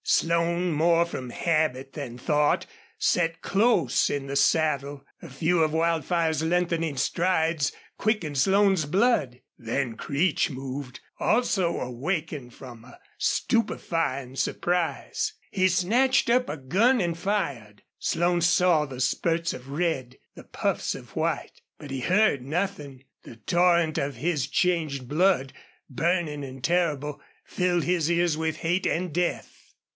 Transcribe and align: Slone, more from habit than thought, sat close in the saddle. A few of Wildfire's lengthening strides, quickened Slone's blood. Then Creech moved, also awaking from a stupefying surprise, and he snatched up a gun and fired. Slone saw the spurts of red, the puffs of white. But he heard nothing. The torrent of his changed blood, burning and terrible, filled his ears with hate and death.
Slone, 0.03 0.71
more 0.71 1.05
from 1.05 1.29
habit 1.29 1.93
than 1.93 2.17
thought, 2.17 2.65
sat 2.97 3.41
close 3.43 4.09
in 4.09 4.25
the 4.25 4.35
saddle. 4.35 5.05
A 5.21 5.29
few 5.29 5.61
of 5.63 5.73
Wildfire's 5.73 6.41
lengthening 6.43 6.97
strides, 6.97 7.71
quickened 7.99 8.37
Slone's 8.39 8.85
blood. 8.85 9.41
Then 9.59 9.95
Creech 9.95 10.49
moved, 10.49 10.99
also 11.19 11.79
awaking 11.79 12.49
from 12.49 12.83
a 12.83 12.99
stupefying 13.19 14.35
surprise, 14.35 15.33
and 15.53 15.61
he 15.61 15.67
snatched 15.67 16.31
up 16.31 16.49
a 16.49 16.57
gun 16.57 16.99
and 16.99 17.15
fired. 17.17 17.83
Slone 17.99 18.41
saw 18.41 18.85
the 18.87 18.99
spurts 19.01 19.53
of 19.53 19.69
red, 19.69 20.17
the 20.35 20.43
puffs 20.43 20.95
of 20.95 21.15
white. 21.15 21.61
But 21.77 21.91
he 21.91 21.99
heard 22.01 22.41
nothing. 22.41 23.03
The 23.23 23.35
torrent 23.35 23.99
of 23.99 24.15
his 24.15 24.47
changed 24.47 25.07
blood, 25.07 25.53
burning 25.89 26.43
and 26.43 26.63
terrible, 26.63 27.21
filled 27.45 27.83
his 27.83 28.09
ears 28.09 28.35
with 28.35 28.57
hate 28.57 28.87
and 28.87 29.13
death. 29.13 29.57